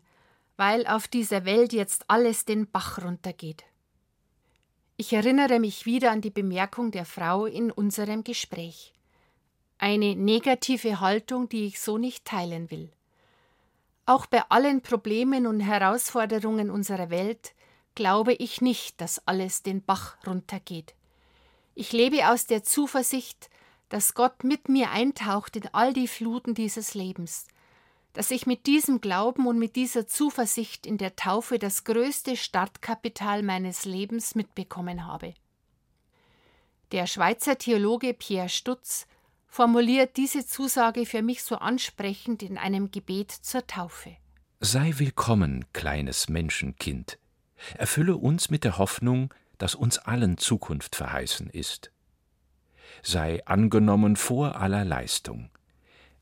weil 0.55 0.85
auf 0.85 1.07
dieser 1.07 1.45
Welt 1.45 1.73
jetzt 1.73 2.05
alles 2.07 2.45
den 2.45 2.69
Bach 2.69 3.03
runtergeht. 3.03 3.63
Ich 4.97 5.13
erinnere 5.13 5.59
mich 5.59 5.87
wieder 5.87 6.11
an 6.11 6.21
die 6.21 6.29
Bemerkung 6.29 6.91
der 6.91 7.05
Frau 7.05 7.47
in 7.47 7.71
unserem 7.71 8.23
Gespräch. 8.23 8.93
Eine 9.79 10.15
negative 10.15 10.99
Haltung, 10.99 11.49
die 11.49 11.65
ich 11.65 11.79
so 11.79 11.97
nicht 11.97 12.23
teilen 12.25 12.69
will. 12.69 12.91
Auch 14.05 14.27
bei 14.27 14.43
allen 14.49 14.81
Problemen 14.81 15.47
und 15.47 15.59
Herausforderungen 15.59 16.69
unserer 16.69 17.09
Welt 17.09 17.53
glaube 17.95 18.33
ich 18.33 18.61
nicht, 18.61 19.01
dass 19.01 19.25
alles 19.27 19.63
den 19.63 19.83
Bach 19.83 20.17
runtergeht. 20.27 20.93
Ich 21.73 21.93
lebe 21.93 22.29
aus 22.29 22.45
der 22.45 22.63
Zuversicht, 22.63 23.48
dass 23.89 24.13
Gott 24.13 24.43
mit 24.43 24.69
mir 24.69 24.91
eintaucht 24.91 25.55
in 25.55 25.67
all 25.73 25.93
die 25.93 26.07
Fluten 26.07 26.53
dieses 26.53 26.93
Lebens, 26.93 27.47
dass 28.13 28.31
ich 28.31 28.45
mit 28.45 28.67
diesem 28.67 29.01
Glauben 29.01 29.47
und 29.47 29.59
mit 29.59 29.75
dieser 29.75 30.07
Zuversicht 30.07 30.85
in 30.85 30.97
der 30.97 31.15
Taufe 31.15 31.59
das 31.59 31.83
größte 31.83 32.37
Startkapital 32.37 33.43
meines 33.43 33.85
Lebens 33.85 34.35
mitbekommen 34.35 35.05
habe. 35.05 35.33
Der 36.91 37.07
Schweizer 37.07 37.57
Theologe 37.57 38.13
Pierre 38.13 38.49
Stutz 38.49 39.07
formuliert 39.47 40.17
diese 40.17 40.45
Zusage 40.45 41.05
für 41.05 41.21
mich 41.21 41.43
so 41.43 41.55
ansprechend 41.55 42.43
in 42.43 42.57
einem 42.57 42.91
Gebet 42.91 43.31
zur 43.31 43.65
Taufe. 43.67 44.15
Sei 44.59 44.93
willkommen, 44.97 45.65
kleines 45.73 46.29
Menschenkind. 46.29 47.17
Erfülle 47.75 48.17
uns 48.17 48.49
mit 48.49 48.63
der 48.63 48.77
Hoffnung, 48.77 49.33
dass 49.57 49.75
uns 49.75 49.97
allen 49.99 50.37
Zukunft 50.37 50.95
verheißen 50.95 51.49
ist 51.49 51.91
sei 53.03 53.45
angenommen 53.45 54.15
vor 54.15 54.55
aller 54.55 54.85
Leistung. 54.85 55.49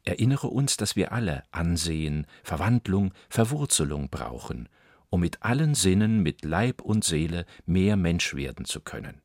Erinnere 0.03 0.47
uns, 0.47 0.77
dass 0.77 0.95
wir 0.95 1.11
alle 1.11 1.43
Ansehen, 1.51 2.27
Verwandlung, 2.43 3.13
Verwurzelung 3.29 4.09
brauchen, 4.09 4.69
um 5.09 5.19
mit 5.19 5.43
allen 5.43 5.75
Sinnen, 5.75 6.23
mit 6.23 6.45
Leib 6.45 6.81
und 6.81 7.03
Seele 7.03 7.45
mehr 7.65 7.97
Mensch 7.97 8.33
werden 8.33 8.65
zu 8.65 8.79
können. 8.79 9.21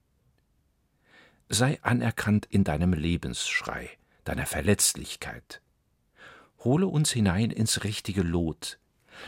Sei 1.48 1.78
anerkannt 1.82 2.46
in 2.46 2.64
deinem 2.64 2.94
Lebensschrei, 2.94 3.90
deiner 4.24 4.46
Verletzlichkeit. 4.46 5.60
Hole 6.64 6.86
uns 6.86 7.12
hinein 7.12 7.50
ins 7.50 7.84
richtige 7.84 8.22
Lot. 8.22 8.78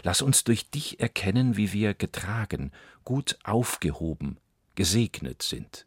Lass 0.02 0.22
uns 0.22 0.44
durch 0.44 0.70
dich 0.70 1.00
erkennen, 1.00 1.56
wie 1.56 1.72
wir 1.72 1.94
getragen, 1.94 2.72
gut 3.04 3.38
aufgehoben, 3.44 4.38
gesegnet 4.74 5.42
sind. 5.42 5.86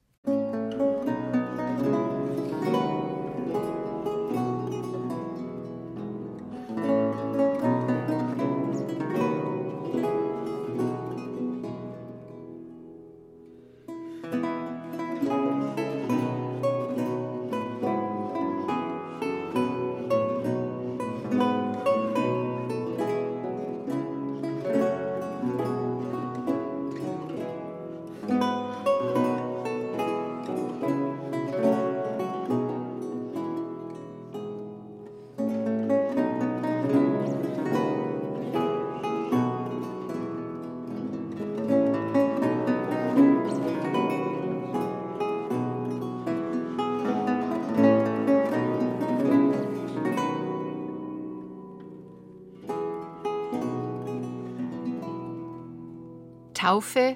Taufe 56.67 57.15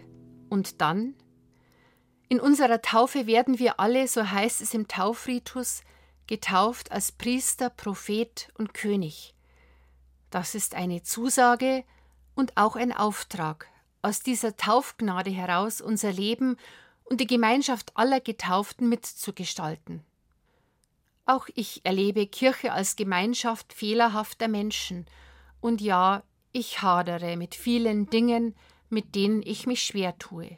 und 0.49 0.79
dann? 0.79 1.13
In 2.29 2.39
unserer 2.39 2.81
Taufe 2.81 3.27
werden 3.27 3.59
wir 3.59 3.81
alle, 3.81 4.07
so 4.07 4.31
heißt 4.31 4.61
es 4.61 4.73
im 4.73 4.87
Taufritus, 4.87 5.81
getauft 6.25 6.93
als 6.93 7.11
Priester, 7.11 7.69
Prophet 7.69 8.47
und 8.57 8.73
König. 8.73 9.33
Das 10.29 10.55
ist 10.55 10.73
eine 10.73 11.03
Zusage 11.03 11.83
und 12.33 12.55
auch 12.55 12.77
ein 12.77 12.93
Auftrag, 12.93 13.67
aus 14.01 14.21
dieser 14.21 14.55
Taufgnade 14.55 15.31
heraus 15.31 15.81
unser 15.81 16.13
Leben 16.13 16.55
und 17.03 17.19
die 17.19 17.27
Gemeinschaft 17.27 17.97
aller 17.97 18.21
Getauften 18.21 18.87
mitzugestalten. 18.87 20.01
Auch 21.25 21.49
ich 21.55 21.81
erlebe 21.83 22.25
Kirche 22.25 22.71
als 22.71 22.95
Gemeinschaft 22.95 23.73
fehlerhafter 23.73 24.47
Menschen, 24.47 25.07
und 25.59 25.81
ja, 25.81 26.23
ich 26.53 26.81
hadere 26.81 27.35
mit 27.35 27.53
vielen 27.53 28.09
Dingen, 28.09 28.55
mit 28.91 29.15
denen 29.15 29.41
ich 29.41 29.67
mich 29.67 29.83
schwer 29.83 30.17
tue. 30.17 30.57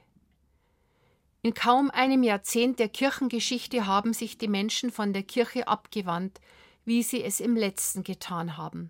In 1.41 1.53
kaum 1.53 1.91
einem 1.91 2.23
Jahrzehnt 2.23 2.79
der 2.79 2.89
Kirchengeschichte 2.89 3.85
haben 3.85 4.13
sich 4.13 4.37
die 4.37 4.47
Menschen 4.47 4.91
von 4.91 5.11
der 5.11 5.23
Kirche 5.23 5.67
abgewandt, 5.67 6.39
wie 6.85 7.03
sie 7.03 7.23
es 7.23 7.39
im 7.39 7.55
letzten 7.55 8.03
getan 8.03 8.57
haben. 8.57 8.89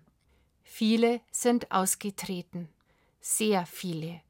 Viele 0.62 1.20
sind 1.30 1.70
ausgetreten, 1.72 2.68
sehr 3.20 3.66
viele. 3.66 4.20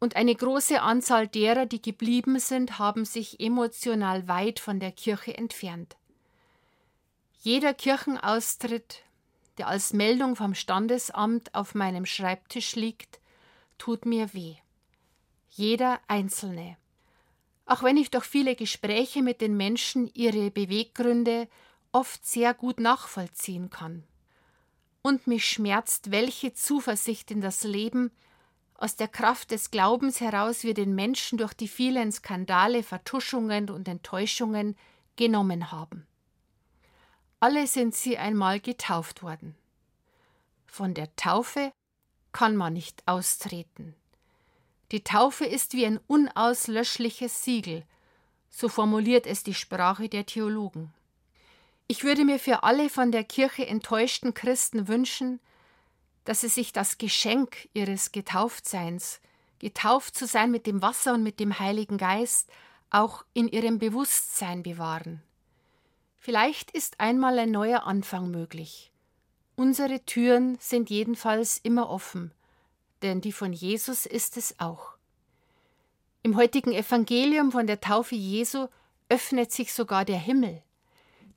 Und 0.00 0.14
eine 0.14 0.34
große 0.34 0.80
Anzahl 0.80 1.26
derer, 1.26 1.66
die 1.66 1.82
geblieben 1.82 2.38
sind, 2.38 2.78
haben 2.78 3.04
sich 3.04 3.40
emotional 3.40 4.28
weit 4.28 4.60
von 4.60 4.78
der 4.78 4.92
Kirche 4.92 5.36
entfernt. 5.36 5.96
Jeder 7.40 7.74
Kirchenaustritt, 7.74 9.02
der 9.58 9.66
als 9.66 9.92
Meldung 9.92 10.36
vom 10.36 10.54
Standesamt 10.54 11.54
auf 11.54 11.74
meinem 11.74 12.06
Schreibtisch 12.06 12.76
liegt, 12.76 13.20
tut 13.78 14.04
mir 14.04 14.34
weh. 14.34 14.56
Jeder 15.50 16.00
einzelne 16.08 16.76
auch 17.68 17.82
wenn 17.82 17.98
ich 17.98 18.10
durch 18.10 18.24
viele 18.24 18.56
Gespräche 18.56 19.22
mit 19.22 19.42
den 19.42 19.56
Menschen 19.56 20.10
ihre 20.14 20.50
Beweggründe 20.50 21.48
oft 21.92 22.26
sehr 22.26 22.54
gut 22.54 22.80
nachvollziehen 22.80 23.68
kann. 23.68 24.04
Und 25.02 25.26
mich 25.26 25.46
schmerzt, 25.46 26.10
welche 26.10 26.54
Zuversicht 26.54 27.30
in 27.30 27.42
das 27.42 27.64
Leben 27.64 28.10
aus 28.74 28.96
der 28.96 29.08
Kraft 29.08 29.50
des 29.50 29.70
Glaubens 29.70 30.20
heraus 30.20 30.64
wir 30.64 30.72
den 30.72 30.94
Menschen 30.94 31.36
durch 31.36 31.52
die 31.52 31.68
vielen 31.68 32.10
Skandale, 32.10 32.82
Vertuschungen 32.82 33.68
und 33.68 33.86
Enttäuschungen 33.86 34.74
genommen 35.16 35.70
haben. 35.70 36.06
Alle 37.40 37.66
sind 37.66 37.94
sie 37.94 38.16
einmal 38.16 38.60
getauft 38.60 39.22
worden. 39.22 39.54
Von 40.66 40.94
der 40.94 41.14
Taufe 41.16 41.72
kann 42.32 42.56
man 42.56 42.72
nicht 42.72 43.02
austreten. 43.06 43.94
Die 44.90 45.04
Taufe 45.04 45.44
ist 45.44 45.74
wie 45.74 45.84
ein 45.84 46.00
unauslöschliches 46.06 47.44
Siegel, 47.44 47.84
so 48.50 48.68
formuliert 48.68 49.26
es 49.26 49.42
die 49.42 49.54
Sprache 49.54 50.08
der 50.08 50.24
Theologen. 50.24 50.92
Ich 51.86 52.04
würde 52.04 52.24
mir 52.24 52.38
für 52.38 52.62
alle 52.62 52.90
von 52.90 53.12
der 53.12 53.24
Kirche 53.24 53.66
enttäuschten 53.66 54.34
Christen 54.34 54.88
wünschen, 54.88 55.40
dass 56.24 56.42
sie 56.42 56.48
sich 56.48 56.72
das 56.72 56.98
Geschenk 56.98 57.68
ihres 57.72 58.12
Getauftseins, 58.12 59.20
getauft 59.58 60.14
zu 60.14 60.26
sein 60.26 60.50
mit 60.50 60.66
dem 60.66 60.82
Wasser 60.82 61.14
und 61.14 61.22
mit 61.22 61.40
dem 61.40 61.58
Heiligen 61.58 61.98
Geist, 61.98 62.50
auch 62.90 63.24
in 63.32 63.48
ihrem 63.48 63.78
Bewusstsein 63.78 64.62
bewahren. 64.62 65.22
Vielleicht 66.18 66.70
ist 66.72 67.00
einmal 67.00 67.38
ein 67.38 67.50
neuer 67.50 67.84
Anfang 67.84 68.30
möglich. 68.30 68.87
Unsere 69.58 70.00
Türen 70.06 70.56
sind 70.60 70.88
jedenfalls 70.88 71.58
immer 71.58 71.90
offen 71.90 72.32
denn 73.02 73.20
die 73.20 73.32
von 73.32 73.52
Jesus 73.52 74.06
ist 74.06 74.36
es 74.36 74.58
auch. 74.58 74.96
Im 76.22 76.36
heutigen 76.36 76.72
Evangelium 76.72 77.52
von 77.52 77.66
der 77.66 77.80
Taufe 77.80 78.14
Jesu 78.14 78.68
öffnet 79.08 79.52
sich 79.52 79.72
sogar 79.72 80.04
der 80.04 80.18
Himmel. 80.18 80.62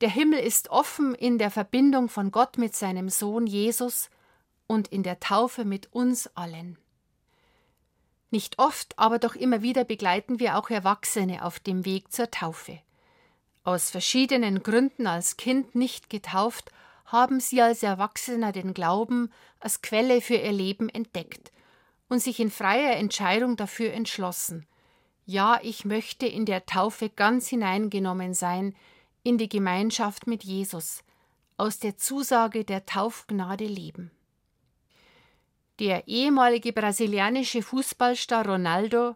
Der 0.02 0.10
Himmel 0.10 0.40
ist 0.40 0.70
offen 0.70 1.14
in 1.14 1.38
der 1.38 1.52
Verbindung 1.52 2.10
von 2.10 2.32
Gott 2.32 2.58
mit 2.58 2.76
seinem 2.76 3.10
Sohn 3.10 3.46
Jesus 3.46 4.10
und 4.68 4.88
in 4.88 5.04
der 5.04 5.20
Taufe 5.20 5.64
mit 5.64 5.94
uns 5.94 6.28
allen. 6.36 6.78
Nicht 8.32 8.58
oft, 8.60 8.98
aber 8.98 9.20
doch 9.20 9.36
immer 9.36 9.62
wieder 9.62 9.84
begleiten 9.84 10.40
wir 10.40 10.58
auch 10.58 10.70
Erwachsene 10.70 11.46
auf 11.46 11.60
dem 11.60 11.86
Weg 11.86 12.12
zur 12.12 12.32
Taufe. 12.32 12.80
Aus 13.64 13.92
verschiedenen 13.92 14.64
Gründen 14.64 15.06
als 15.06 15.38
Kind 15.38 15.76
nicht 15.76 16.10
getauft, 16.10 16.72
haben 17.12 17.40
sie 17.40 17.62
als 17.62 17.84
Erwachsener 17.84 18.52
den 18.52 18.74
Glauben 18.74 19.32
als 19.60 19.82
Quelle 19.82 20.22
für 20.22 20.36
ihr 20.36 20.52
Leben 20.52 20.90
entdeckt 20.90 21.52
und 22.10 22.20
sich 22.20 22.40
in 22.40 22.50
freier 22.50 22.96
Entscheidung 22.98 23.58
dafür 23.58 23.94
entschlossen. 23.94 24.66
Ja, 25.26 25.60
ich 25.62 25.86
möchte 25.86 26.26
in 26.26 26.46
der 26.46 26.66
Taufe 26.66 27.10
ganz 27.10 27.48
hineingenommen 27.48 28.34
sein 28.34 28.76
in 29.24 29.38
die 29.38 29.50
Gemeinschaft 29.50 30.26
mit 30.26 30.44
Jesus, 30.44 31.04
aus 31.58 31.80
der 31.80 31.98
Zusage 31.98 32.66
der 32.66 32.86
Taufgnade 32.86 33.66
leben. 33.66 34.12
Der 35.80 36.08
ehemalige 36.08 36.74
brasilianische 36.74 37.62
Fußballstar 37.62 38.48
Ronaldo, 38.48 39.16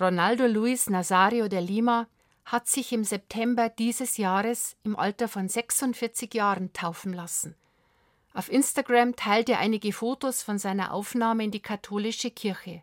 Ronaldo 0.00 0.46
Luis 0.46 0.90
Nazario 0.90 1.48
de 1.48 1.60
Lima, 1.60 2.06
hat 2.44 2.68
sich 2.68 2.92
im 2.92 3.04
September 3.04 3.68
dieses 3.68 4.16
Jahres 4.16 4.76
im 4.82 4.96
Alter 4.96 5.28
von 5.28 5.48
46 5.48 6.34
Jahren 6.34 6.72
taufen 6.72 7.12
lassen. 7.12 7.54
Auf 8.32 8.50
Instagram 8.50 9.16
teilt 9.16 9.48
er 9.48 9.58
einige 9.58 9.92
Fotos 9.92 10.42
von 10.42 10.58
seiner 10.58 10.92
Aufnahme 10.92 11.44
in 11.44 11.50
die 11.50 11.60
katholische 11.60 12.30
Kirche. 12.30 12.82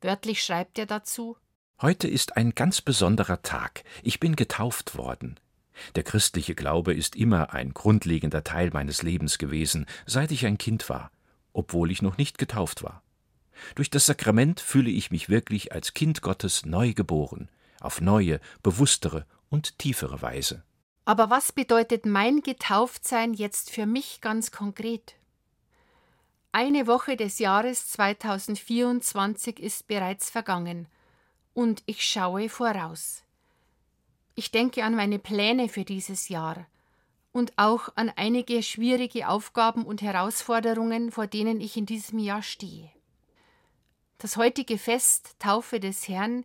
Wörtlich 0.00 0.42
schreibt 0.42 0.78
er 0.78 0.86
dazu 0.86 1.36
Heute 1.80 2.08
ist 2.08 2.36
ein 2.36 2.56
ganz 2.56 2.80
besonderer 2.80 3.42
Tag. 3.42 3.84
Ich 4.02 4.18
bin 4.18 4.34
getauft 4.34 4.96
worden. 4.96 5.38
Der 5.94 6.02
christliche 6.02 6.56
Glaube 6.56 6.92
ist 6.92 7.14
immer 7.14 7.52
ein 7.52 7.72
grundlegender 7.72 8.42
Teil 8.42 8.70
meines 8.72 9.02
Lebens 9.02 9.38
gewesen, 9.38 9.86
seit 10.04 10.32
ich 10.32 10.44
ein 10.44 10.58
Kind 10.58 10.88
war, 10.88 11.12
obwohl 11.52 11.92
ich 11.92 12.02
noch 12.02 12.18
nicht 12.18 12.36
getauft 12.36 12.82
war. 12.82 13.04
Durch 13.76 13.90
das 13.90 14.06
Sakrament 14.06 14.58
fühle 14.58 14.90
ich 14.90 15.12
mich 15.12 15.28
wirklich 15.28 15.72
als 15.72 15.94
Kind 15.94 16.20
Gottes 16.20 16.66
neu 16.66 16.94
geboren 16.94 17.48
auf 17.80 18.00
neue, 18.00 18.40
bewusstere 18.62 19.26
und 19.50 19.78
tiefere 19.78 20.22
Weise. 20.22 20.64
Aber 21.04 21.30
was 21.30 21.52
bedeutet 21.52 22.04
mein 22.04 22.42
Getauftsein 22.42 23.32
jetzt 23.32 23.70
für 23.70 23.86
mich 23.86 24.20
ganz 24.20 24.50
konkret? 24.50 25.14
Eine 26.52 26.86
Woche 26.86 27.16
des 27.16 27.38
Jahres 27.38 27.88
2024 27.88 29.58
ist 29.60 29.86
bereits 29.86 30.30
vergangen 30.30 30.86
und 31.54 31.82
ich 31.86 32.04
schaue 32.04 32.48
voraus. 32.48 33.22
Ich 34.34 34.50
denke 34.50 34.84
an 34.84 34.94
meine 34.94 35.18
Pläne 35.18 35.68
für 35.68 35.84
dieses 35.84 36.28
Jahr 36.28 36.66
und 37.32 37.52
auch 37.56 37.88
an 37.96 38.12
einige 38.16 38.62
schwierige 38.62 39.28
Aufgaben 39.28 39.84
und 39.84 40.02
Herausforderungen, 40.02 41.10
vor 41.10 41.26
denen 41.26 41.60
ich 41.60 41.76
in 41.76 41.86
diesem 41.86 42.18
Jahr 42.18 42.42
stehe. 42.42 42.90
Das 44.18 44.36
heutige 44.36 44.78
Fest 44.78 45.36
Taufe 45.38 45.80
des 45.80 46.08
Herrn 46.08 46.44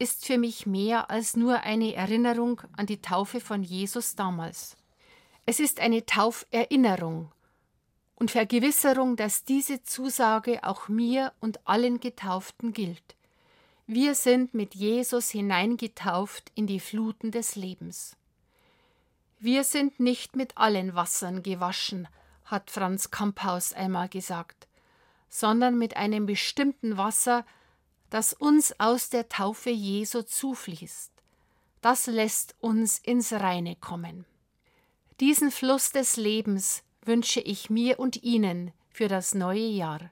ist 0.00 0.24
für 0.24 0.38
mich 0.38 0.66
mehr 0.66 1.10
als 1.10 1.36
nur 1.36 1.60
eine 1.60 1.94
Erinnerung 1.94 2.62
an 2.76 2.86
die 2.86 3.02
Taufe 3.02 3.38
von 3.38 3.62
Jesus 3.62 4.16
damals. 4.16 4.76
Es 5.44 5.60
ist 5.60 5.78
eine 5.78 6.06
Tauferinnerung 6.06 7.30
und 8.16 8.30
Vergewisserung, 8.30 9.16
dass 9.16 9.44
diese 9.44 9.82
Zusage 9.82 10.64
auch 10.64 10.88
mir 10.88 11.32
und 11.40 11.66
allen 11.66 12.00
Getauften 12.00 12.72
gilt. 12.72 13.14
Wir 13.86 14.14
sind 14.14 14.54
mit 14.54 14.74
Jesus 14.74 15.30
hineingetauft 15.30 16.50
in 16.54 16.66
die 16.66 16.80
Fluten 16.80 17.30
des 17.30 17.56
Lebens. 17.56 18.16
Wir 19.38 19.64
sind 19.64 20.00
nicht 20.00 20.34
mit 20.34 20.56
allen 20.56 20.94
Wassern 20.94 21.42
gewaschen, 21.42 22.08
hat 22.44 22.70
Franz 22.70 23.10
Kamphaus 23.10 23.72
einmal 23.72 24.08
gesagt, 24.08 24.66
sondern 25.28 25.76
mit 25.76 25.96
einem 25.96 26.24
bestimmten 26.24 26.96
Wasser, 26.96 27.44
das 28.10 28.32
uns 28.32 28.78
aus 28.78 29.08
der 29.08 29.28
Taufe 29.28 29.70
Jesu 29.70 30.22
zufließt. 30.22 31.12
Das 31.80 32.06
lässt 32.06 32.54
uns 32.60 32.98
ins 32.98 33.32
Reine 33.32 33.76
kommen. 33.76 34.26
Diesen 35.20 35.50
Fluss 35.50 35.92
des 35.92 36.16
Lebens 36.16 36.82
wünsche 37.02 37.40
ich 37.40 37.70
mir 37.70 37.98
und 37.98 38.22
Ihnen 38.22 38.72
für 38.90 39.08
das 39.08 39.34
neue 39.34 39.66
Jahr. 39.66 40.10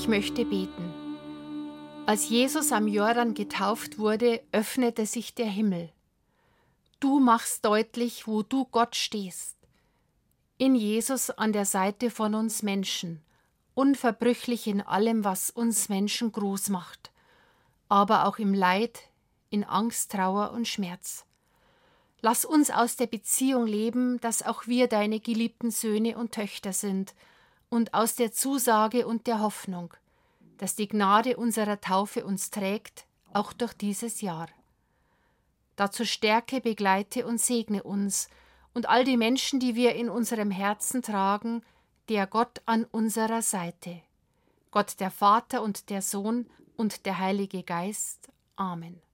Ich 0.00 0.08
möchte 0.08 0.46
beten. 0.46 0.94
Als 2.06 2.30
Jesus 2.30 2.72
am 2.72 2.88
Jordan 2.88 3.34
getauft 3.34 3.98
wurde, 3.98 4.40
öffnete 4.50 5.04
sich 5.04 5.34
der 5.34 5.44
Himmel. 5.44 5.90
Du 7.00 7.20
machst 7.20 7.66
deutlich, 7.66 8.26
wo 8.26 8.42
du 8.42 8.64
Gott 8.64 8.96
stehst. 8.96 9.58
In 10.56 10.74
Jesus 10.74 11.28
an 11.28 11.52
der 11.52 11.66
Seite 11.66 12.10
von 12.10 12.34
uns 12.34 12.62
Menschen, 12.62 13.20
unverbrüchlich 13.74 14.68
in 14.68 14.80
allem, 14.80 15.22
was 15.22 15.50
uns 15.50 15.90
Menschen 15.90 16.32
groß 16.32 16.70
macht, 16.70 17.10
aber 17.90 18.24
auch 18.24 18.38
im 18.38 18.54
Leid, 18.54 19.00
in 19.50 19.64
Angst, 19.64 20.12
Trauer 20.12 20.52
und 20.52 20.66
Schmerz. 20.66 21.26
Lass 22.22 22.46
uns 22.46 22.70
aus 22.70 22.96
der 22.96 23.06
Beziehung 23.06 23.66
leben, 23.66 24.18
dass 24.20 24.42
auch 24.42 24.66
wir 24.66 24.88
deine 24.88 25.20
geliebten 25.20 25.70
Söhne 25.70 26.16
und 26.16 26.32
Töchter 26.32 26.72
sind, 26.72 27.12
und 27.70 27.94
aus 27.94 28.16
der 28.16 28.32
Zusage 28.32 29.06
und 29.06 29.26
der 29.26 29.40
Hoffnung, 29.40 29.94
dass 30.58 30.74
die 30.74 30.88
Gnade 30.88 31.36
unserer 31.36 31.80
Taufe 31.80 32.26
uns 32.26 32.50
trägt, 32.50 33.06
auch 33.32 33.54
durch 33.54 33.72
dieses 33.72 34.20
Jahr. 34.20 34.48
Dazu 35.76 36.04
stärke, 36.04 36.60
begleite 36.60 37.26
und 37.26 37.40
segne 37.40 37.82
uns 37.82 38.28
und 38.74 38.88
all 38.88 39.04
die 39.04 39.16
Menschen, 39.16 39.60
die 39.60 39.74
wir 39.74 39.94
in 39.94 40.10
unserem 40.10 40.50
Herzen 40.50 41.00
tragen, 41.00 41.62
der 42.08 42.26
Gott 42.26 42.60
an 42.66 42.84
unserer 42.84 43.40
Seite. 43.40 44.02
Gott 44.70 45.00
der 45.00 45.10
Vater 45.10 45.62
und 45.62 45.88
der 45.90 46.02
Sohn 46.02 46.46
und 46.76 47.06
der 47.06 47.18
Heilige 47.18 47.62
Geist. 47.62 48.28
Amen. 48.56 49.00